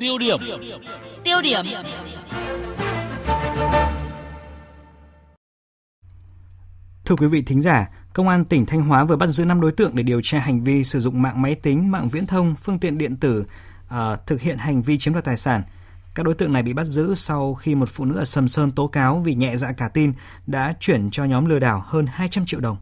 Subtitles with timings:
[0.00, 0.38] Tiêu điểm.
[1.24, 1.64] Tiêu điểm.
[7.04, 9.72] Thưa quý vị thính giả, Công an tỉnh Thanh Hóa vừa bắt giữ 5 đối
[9.72, 12.78] tượng để điều tra hành vi sử dụng mạng máy tính, mạng viễn thông, phương
[12.78, 13.44] tiện điện tử
[13.86, 13.96] uh,
[14.26, 15.62] thực hiện hành vi chiếm đoạt tài sản.
[16.14, 18.70] Các đối tượng này bị bắt giữ sau khi một phụ nữ ở Sầm Sơn
[18.70, 20.12] tố cáo vì nhẹ dạ cả tin
[20.46, 22.76] đã chuyển cho nhóm lừa đảo hơn 200 triệu đồng.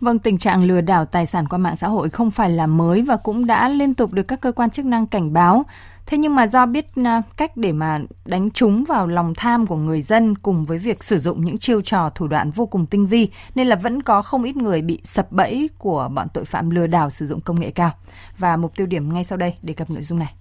[0.00, 3.02] Vâng, tình trạng lừa đảo tài sản qua mạng xã hội không phải là mới
[3.02, 5.64] và cũng đã liên tục được các cơ quan chức năng cảnh báo.
[6.06, 9.76] Thế nhưng mà do biết à, cách để mà đánh trúng vào lòng tham của
[9.76, 13.06] người dân cùng với việc sử dụng những chiêu trò thủ đoạn vô cùng tinh
[13.06, 16.70] vi nên là vẫn có không ít người bị sập bẫy của bọn tội phạm
[16.70, 17.90] lừa đảo sử dụng công nghệ cao.
[18.38, 20.34] Và mục tiêu điểm ngay sau đây đề cập nội dung này.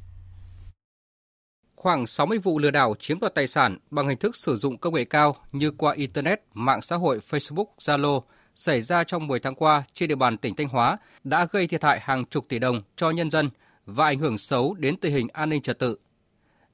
[1.76, 4.94] Khoảng 60 vụ lừa đảo chiếm đoạt tài sản bằng hình thức sử dụng công
[4.94, 8.22] nghệ cao như qua Internet, mạng xã hội Facebook, Zalo
[8.56, 11.84] xảy ra trong 10 tháng qua trên địa bàn tỉnh Thanh Hóa đã gây thiệt
[11.84, 13.50] hại hàng chục tỷ đồng cho nhân dân
[13.86, 15.98] và ảnh hưởng xấu đến tình hình an ninh trật tự.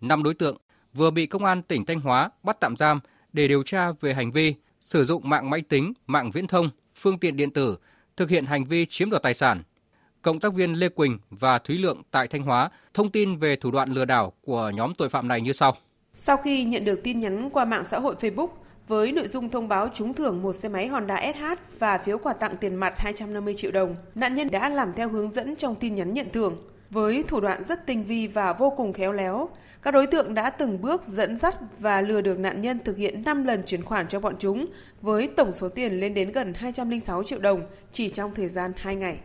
[0.02, 0.58] Năm đối tượng
[0.94, 3.00] vừa bị Công an tỉnh Thanh Hóa bắt tạm giam
[3.34, 7.20] để điều tra về hành vi sử dụng mạng máy tính, mạng viễn thông, phương
[7.20, 7.78] tiện điện tử
[8.18, 9.64] thực hiện hành vi chiếm đoạt tài sản.
[10.22, 13.72] Cộng tác viên Lê Quỳnh và Thúy Lượng tại Thanh Hóa thông tin về thủ
[13.72, 15.76] đoạn lừa đảo của nhóm tội phạm này như sau.
[16.14, 18.48] Sau khi nhận được tin nhắn qua mạng xã hội Facebook
[18.88, 22.34] với nội dung thông báo trúng thưởng một xe máy Honda SH và phiếu quà
[22.34, 25.96] tặng tiền mặt 250 triệu đồng, nạn nhân đã làm theo hướng dẫn trong tin
[25.96, 26.58] nhắn nhận thưởng.
[26.90, 29.50] Với thủ đoạn rất tinh vi và vô cùng khéo léo,
[29.82, 33.24] các đối tượng đã từng bước dẫn dắt và lừa được nạn nhân thực hiện
[33.26, 34.66] 5 lần chuyển khoản cho bọn chúng
[35.02, 38.96] với tổng số tiền lên đến gần 206 triệu đồng chỉ trong thời gian 2
[38.96, 39.18] ngày.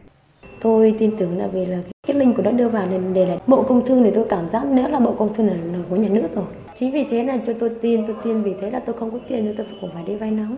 [0.60, 3.38] Tôi tin tưởng là vì là cái link của nó đưa vào nên để là
[3.46, 5.96] Bộ Công Thương thì tôi cảm giác nếu là Bộ Công Thương là, là của
[5.96, 6.44] nhà nước rồi.
[6.78, 9.18] Chính vì thế là cho tôi tin, tôi tin vì thế là tôi không có
[9.28, 10.56] tiền nên tôi cũng phải đi vay nóng.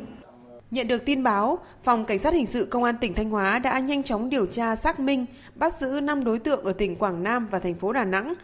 [0.70, 3.78] Nhận được tin báo, Phòng Cảnh sát Hình sự Công an tỉnh Thanh Hóa đã
[3.78, 7.48] nhanh chóng điều tra xác minh, bắt giữ 5 đối tượng ở tỉnh Quảng Nam
[7.50, 8.34] và thành phố Đà Nẵng.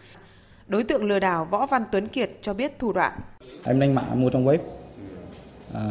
[0.68, 3.20] Đối tượng lừa đảo Võ Văn Tuấn Kiệt cho biết thủ đoạn.
[3.64, 4.58] Em đánh mạng mua trong web,
[5.74, 5.82] à,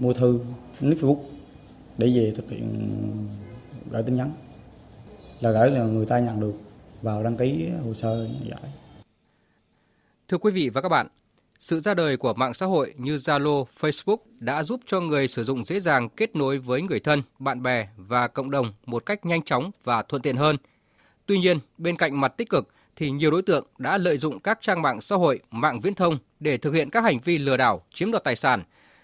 [0.00, 0.40] mua thư,
[0.80, 1.18] nick Facebook
[1.98, 2.90] để về thực hiện
[3.90, 4.30] gửi tin nhắn.
[5.40, 6.54] Là gửi là người ta nhận được
[7.02, 8.72] vào đăng ký hồ sơ giải.
[10.28, 11.06] Thưa quý vị và các bạn,
[11.58, 15.42] sự ra đời của mạng xã hội như Zalo, Facebook đã giúp cho người sử
[15.42, 19.26] dụng dễ dàng kết nối với người thân, bạn bè và cộng đồng một cách
[19.26, 20.56] nhanh chóng và thuận tiện hơn.
[21.26, 24.58] Tuy nhiên, bên cạnh mặt tích cực thì nhiều đối tượng đã lợi dụng các
[24.60, 27.82] trang mạng xã hội, mạng viễn thông để thực hiện các hành vi lừa đảo,
[27.94, 28.62] chiếm đoạt tài sản,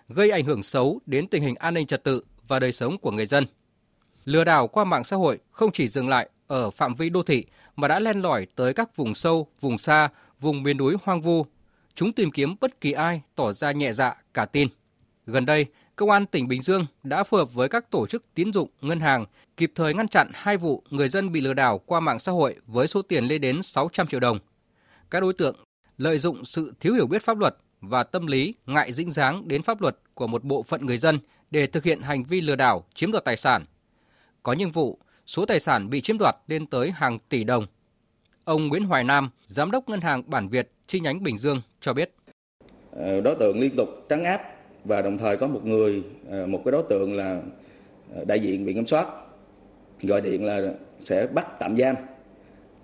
[0.08, 3.10] gây ảnh hưởng xấu đến tình hình an ninh trật tự và đời sống của
[3.10, 3.46] người dân.
[4.24, 7.44] Lừa đảo qua mạng xã hội không chỉ dừng lại ở phạm vi đô thị
[7.76, 10.08] mà đã len lỏi tới các vùng sâu, vùng xa,
[10.44, 11.47] vùng miền núi hoang vu,
[11.94, 14.69] chúng tìm kiếm bất kỳ ai tỏ ra nhẹ dạ, cả tin.
[15.27, 15.66] Gần đây,
[15.97, 19.00] Công an tỉnh Bình Dương đã phối hợp với các tổ chức tín dụng, ngân
[19.00, 22.33] hàng kịp thời ngăn chặn hai vụ người dân bị lừa đảo qua mạng xã
[22.33, 24.38] hội với số tiền lên đến 600 triệu đồng.
[25.10, 25.56] Các đối tượng
[25.99, 29.62] lợi dụng sự thiếu hiểu biết pháp luật và tâm lý ngại dĩnh dáng đến
[29.62, 31.19] pháp luật của một bộ phận người dân
[31.50, 33.65] để thực hiện hành vi lừa đảo, chiếm đoạt tài sản.
[34.43, 37.66] Có những vụ, số tài sản bị chiếm đoạt lên tới hàng tỷ đồng.
[38.44, 41.93] Ông Nguyễn Hoài Nam, Giám đốc Ngân hàng Bản Việt chi nhánh Bình Dương cho
[41.93, 42.15] biết.
[42.91, 44.43] Ờ, đối tượng liên tục trấn áp
[44.84, 47.41] và đồng thời có một người, ờ, một cái đối tượng là
[48.15, 49.06] ờ, đại diện viện kiểm soát
[50.03, 51.97] gọi điện là sẽ bắt tạm giam,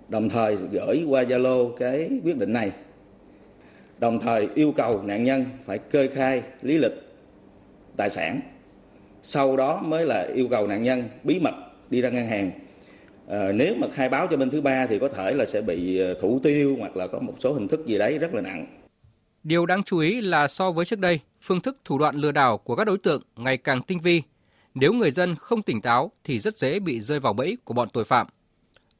[0.09, 2.71] đồng thời gửi qua Zalo cái quyết định này,
[3.99, 6.93] đồng thời yêu cầu nạn nhân phải kê khai lý lịch
[7.97, 8.41] tài sản,
[9.23, 11.53] sau đó mới là yêu cầu nạn nhân bí mật
[11.89, 12.51] đi ra ngân hàng
[13.31, 15.97] À, nếu mà khai báo cho bên thứ ba thì có thể là sẽ bị
[15.97, 18.81] ờ, thủ tiêu hoặc là có một số hình thức gì đấy rất là nặng.
[19.43, 22.57] Điều đáng chú ý là so với trước đây, phương thức thủ đoạn lừa đảo
[22.57, 24.21] của các đối tượng ngày càng tinh vi.
[24.73, 27.89] Nếu người dân không tỉnh táo thì rất dễ bị rơi vào bẫy của bọn
[27.93, 28.27] tội phạm.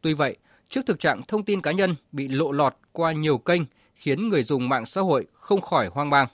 [0.02, 0.36] Tuy vậy,
[0.70, 3.62] trước thực trạng thông tin cá nhân bị lộ lọt qua nhiều kênh
[3.96, 6.28] khiến người dùng mạng xã hội không khỏi hoang mang.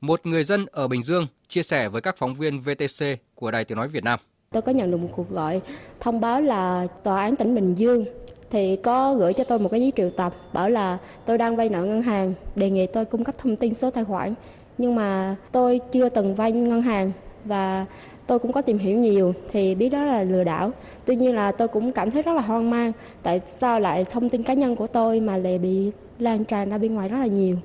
[0.00, 3.64] Một người dân ở Bình Dương chia sẻ với các phóng viên VTC của Đài
[3.64, 4.18] Tiếng Nói Việt Nam.
[4.52, 5.60] Tôi có nhận được một cuộc gọi
[6.00, 8.04] thông báo là tòa án tỉnh Bình Dương
[8.50, 11.68] thì có gửi cho tôi một cái giấy triệu tập bảo là tôi đang vay
[11.68, 14.34] nợ ngân hàng, đề nghị tôi cung cấp thông tin số tài khoản.
[14.78, 17.12] Nhưng mà tôi chưa từng vay ngân hàng
[17.44, 17.86] và
[18.26, 20.70] tôi cũng có tìm hiểu nhiều thì biết đó là lừa đảo.
[21.04, 24.28] Tuy nhiên là tôi cũng cảm thấy rất là hoang mang tại sao lại thông
[24.28, 27.26] tin cá nhân của tôi mà lại bị lan tràn ra bên ngoài rất là
[27.26, 27.56] nhiều.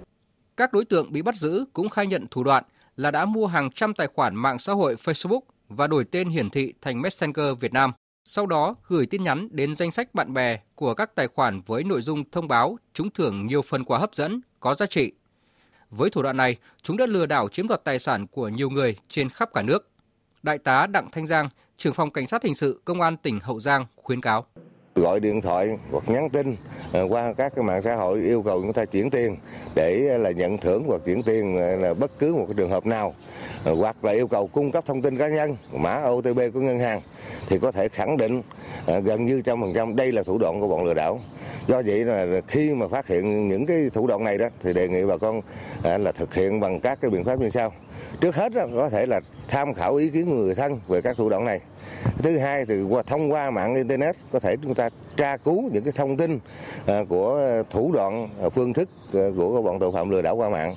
[0.58, 2.64] Các đối tượng bị bắt giữ cũng khai nhận thủ đoạn
[2.96, 6.50] là đã mua hàng trăm tài khoản mạng xã hội Facebook và đổi tên hiển
[6.50, 7.92] thị thành Messenger Việt Nam.
[8.26, 11.84] Sau đó gửi tin nhắn đến danh sách bạn bè của các tài khoản với
[11.84, 15.12] nội dung thông báo trúng thưởng nhiều phần quà hấp dẫn, có giá trị.
[15.90, 18.96] Với thủ đoạn này, chúng đã lừa đảo chiếm đoạt tài sản của nhiều người
[19.08, 19.90] trên khắp cả nước.
[20.44, 23.60] Đại tá Đặng Thanh Giang, trưởng phòng cảnh sát hình sự công an tỉnh Hậu
[23.60, 24.46] Giang khuyến cáo
[24.98, 26.56] gọi điện thoại hoặc nhắn tin
[26.94, 29.38] ờ, qua các cái mạng xã hội yêu cầu chúng ta chuyển tiền
[29.76, 32.86] để là nhận thưởng hoặc chuyển tiền ờ, là bất cứ một cái trường hợp
[32.86, 33.14] nào
[33.64, 36.80] ờ, hoặc là yêu cầu cung cấp thông tin cá nhân mã OTP của ngân
[36.80, 37.02] hàng
[37.50, 38.42] thì có thể khẳng định
[39.04, 41.20] gần như trăm phần trăm đây là thủ đoạn của bọn lừa đảo.
[41.68, 44.88] Do vậy là khi mà phát hiện những cái thủ đoạn này đó thì đề
[44.88, 45.42] nghị bà con
[45.84, 47.74] là thực hiện bằng các cái biện pháp như sau.
[48.22, 51.30] Trước hết đó, có thể là tham khảo ý kiến người thân về các thủ
[51.30, 51.60] đoạn này.
[52.18, 54.87] Thứ hai thì qua thông qua mạng internet có thể chúng ta
[55.18, 56.40] tra cứu những cái thông tin
[56.86, 60.50] ờ, của thủ đoạn ờ, phương thức ờ, của bọn tội phạm lừa đảo qua
[60.50, 60.76] mạng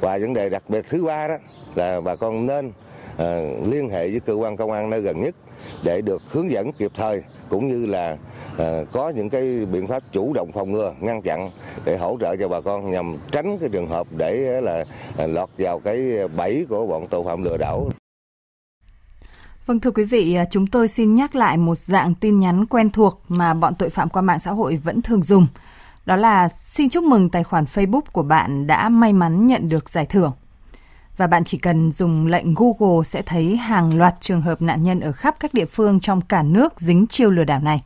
[0.00, 1.36] và vấn đề đặc biệt thứ ba đó
[1.74, 2.72] là bà con nên
[3.64, 5.34] liên hệ với cơ quan công an nơi gần nhất
[5.84, 8.16] để được hướng dẫn kịp thời, cũng như là
[8.92, 11.50] có những cái biện pháp chủ động phòng ngừa, ngăn chặn
[11.84, 14.84] để hỗ trợ cho bà con nhằm tránh cái trường hợp để là
[15.26, 17.88] lọt vào cái bẫy của bọn tội phạm lừa đảo.
[19.66, 22.90] Vâng thưa quý vị, à, chúng tôi xin nhắc lại một dạng tin nhắn quen
[22.90, 25.46] thuộc mà bọn tội phạm qua mạng xã hội vẫn thường dùng.
[26.06, 29.88] Đó là xin chúc mừng tài khoản Facebook của bạn đã may mắn nhận được
[29.90, 30.32] giải thưởng.
[31.16, 35.00] Và bạn chỉ cần dùng lệnh Google sẽ thấy hàng loạt trường hợp nạn nhân
[35.00, 37.82] ở khắp các địa phương trong cả nước dính chiêu lừa đảo này.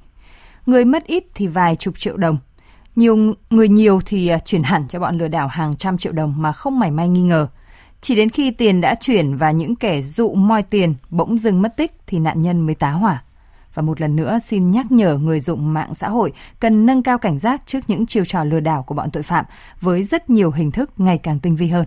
[0.66, 2.38] Người mất ít thì vài chục triệu đồng.
[2.96, 3.16] Nhiều
[3.50, 6.52] người nhiều thì à, chuyển hẳn cho bọn lừa đảo hàng trăm triệu đồng mà
[6.52, 7.48] không mảy may nghi ngờ.
[8.00, 11.76] Chỉ đến khi tiền đã chuyển và những kẻ dụ moi tiền bỗng dưng mất
[11.76, 13.22] tích thì nạn nhân mới tá hỏa.
[13.74, 17.18] Và một lần nữa, xin nhắc nhở người dùng mạng xã hội cần nâng cao
[17.18, 19.44] cảnh giác trước những chiêu trò lừa đảo của bọn tội phạm
[19.80, 21.84] với rất nhiều hình thức ngày càng tinh vi hơn.